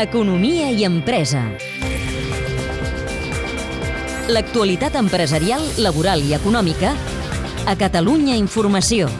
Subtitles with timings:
[0.00, 1.42] Economia i empresa.
[4.32, 6.94] L'actualitat empresarial, laboral i econòmica
[7.68, 9.10] a Catalunya Informació.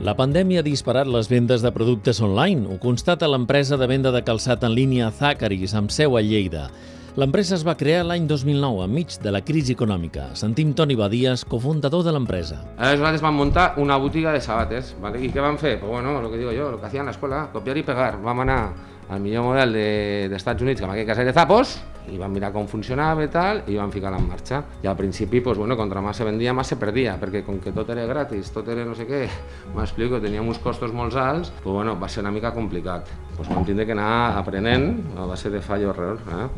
[0.00, 2.64] La pandèmia ha disparat les vendes de productes online.
[2.64, 6.70] Ho constata l'empresa de venda de calçat en línia Zacharis, amb seu a Lleida.
[7.14, 10.24] L'empresa es va crear l'any 2009, enmig de la crisi econòmica.
[10.34, 12.56] Sentim Toni Badies, cofundador de l'empresa.
[12.74, 15.24] Aleshores van muntar una botiga de sabates, ¿vale?
[15.24, 15.78] ¿Y qué van fer?
[15.78, 18.20] Pues bueno, lo que digo yo, lo que hacían la escuela, copiar y pegar.
[18.20, 18.72] Vam anar
[19.08, 21.76] al millor model de, dels Estats Units, que en aquell cas era Zappos,
[22.10, 24.64] i vam mirar com funcionava i tal, i vam ficar-la en marxa.
[24.82, 27.70] I al principi, pues, bueno, contra más se vendia, más se perdia, perquè com que
[27.70, 29.28] tot era gratis, tot era no sé què,
[29.76, 33.06] m'explico, teníem uns costos molt alts, pues, bueno, va ser una mica complicat.
[33.36, 36.18] Pues vam tindre que anar aprenent a base de fallo-error.
[36.42, 36.48] Eh?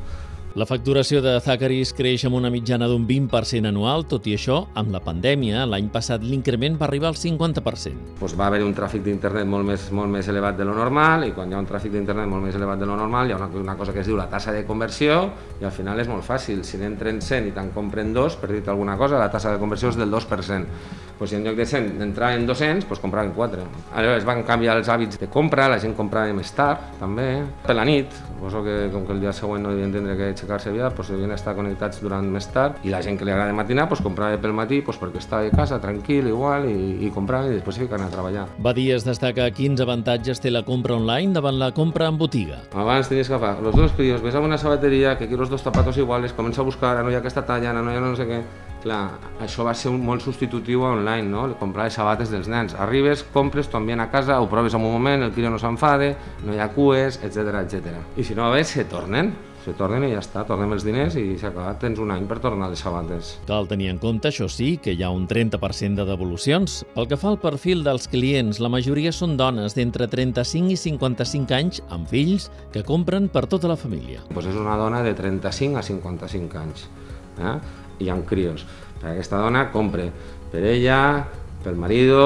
[0.56, 4.88] La facturació de Zacharis creix amb una mitjana d'un 20% anual, tot i això, amb
[4.95, 8.15] la pandèmia, l'any passat l'increment va arribar al 50%.
[8.16, 11.35] Pues va haver un tràfic d'internet molt més, molt més elevat de lo normal i
[11.37, 13.51] quan hi ha un tràfic d'internet molt més elevat de lo normal hi ha una,
[13.66, 15.18] una cosa que es diu la tassa de conversió
[15.60, 18.73] i al final és molt fàcil, si n'entren 100 i te'n compren 2, per dir-te
[18.73, 20.73] alguna cosa, la tassa de conversió és del 2%.
[21.18, 23.63] Pues si en lloc de 100 entraven 200, pues compraven 4.
[23.96, 27.87] Aleshores van canviar els hàbits de compra, la gent comprava més tard, també, per la
[27.88, 31.10] nit, suposo que com que el dia següent no devien tindre que aixecar-se aviat, pues
[31.10, 34.38] devien estar connectats durant més tard, i la gent que li agrada matinar, pues comprava
[34.40, 38.06] pel matí pues perquè estava a casa tranquil, igual, i, i comprava i després ficaven
[38.06, 38.46] a treballar.
[38.62, 42.62] Badies destaca quins avantatges té la compra online davant la compra en botiga.
[42.74, 45.62] Abans tenies que agafar los dos críos, ves a una sabateria, que quiero los dos
[45.62, 48.28] zapatos iguales, comença a buscar, no hi ha aquesta talla, no hi ha no sé
[48.28, 48.42] què,
[48.87, 51.48] Clar, això va ser un, molt substitutiu a online, no?
[51.59, 52.76] comprar les sabates dels nens.
[52.79, 56.12] Arribes, compres, t'ho envien a casa, ho proves en un moment, el crio no s'enfade,
[56.46, 57.96] no hi ha cues, etc etc.
[58.14, 59.34] I si no, a veure, se tornen
[59.66, 62.37] se tornen i ja està, tornem els diners i s'ha acabat, tens un any per
[62.38, 63.32] tornar les sabates.
[63.48, 66.76] Cal tenir en compte, això sí, que hi ha un 30% de devolucions.
[66.94, 71.58] Pel que fa al perfil dels clients, la majoria són dones d'entre 35 i 55
[71.58, 74.22] anys amb fills que compren per tota la família.
[74.30, 76.86] Pues és una dona de 35 a 55 anys.
[77.42, 77.58] Eh?
[77.98, 78.66] I amb crios.
[79.00, 80.10] Per aquesta dona compre
[80.52, 81.00] per ella,
[81.64, 82.22] pel marido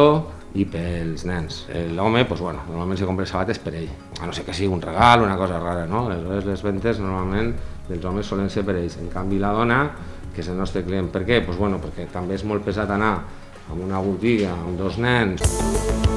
[0.58, 1.62] i pels nens.
[1.94, 4.82] L'home, pues, bueno, normalment se compra sabates per ell, a no sé que sigui un
[4.82, 6.06] regal, una cosa rara, no?
[6.08, 7.54] Aleshores les ventes normalment
[7.88, 8.98] dels homes solen ser per ells.
[8.98, 9.82] En canvi la dona,
[10.34, 11.42] que és el nostre client, per què?
[11.46, 13.14] Pues, bueno, perquè també és molt pesat anar
[13.70, 16.09] a una botiga amb dos nens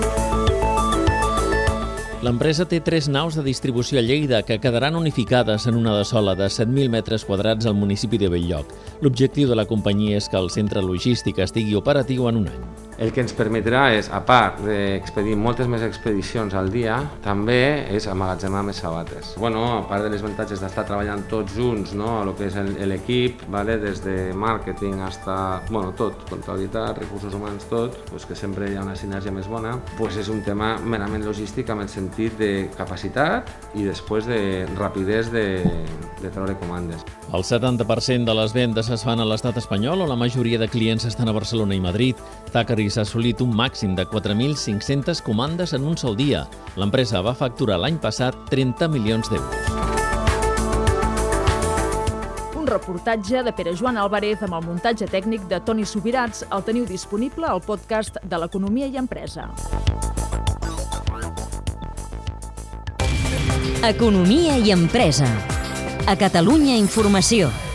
[2.23, 6.37] L'empresa té tres naus de distribució a Lleida que quedaran unificades en una de sola
[6.39, 8.69] de 7.000 metres quadrats al municipi de Belllloc.
[9.03, 12.61] L'objectiu de la companyia és que el centre logístic estigui operatiu en un any.
[12.97, 18.07] El que ens permetrà és, a part d'expedir moltes més expedicions al dia, també és
[18.09, 19.33] amagatzemar més sabates.
[19.41, 22.21] Bueno, a part de les avantatges d'estar treballant tots junts, no?
[22.21, 22.57] el que és
[22.89, 23.79] l'equip, vale?
[23.81, 25.35] des de màrqueting hasta,
[25.69, 29.75] bueno, tot, comptabilitat, recursos humans, tot, pues que sempre hi ha una sinergia més bona,
[29.97, 34.41] pues és un tema merament logístic amb el sentit de capacitat i després de
[34.77, 35.47] rapidesa de,
[36.23, 37.03] de treure comandes.
[37.33, 41.05] El 70% de les vendes es fan a l'estat espanyol, on la majoria de clients
[41.05, 42.19] estan a Barcelona i Madrid.
[42.53, 46.47] Zachary s'ha assolit un màxim de 4.500 comandes en un sol dia.
[46.79, 49.71] L'empresa va facturar l'any passat 30 milions d'euros.
[52.57, 56.87] Un reportatge de Pere Joan Álvarez amb el muntatge tècnic de Toni Subirats el teniu
[56.87, 59.51] disponible al podcast de l'Economia i Empresa.
[63.83, 65.27] Economia i empresa.
[66.05, 67.72] A Catalunya Informació.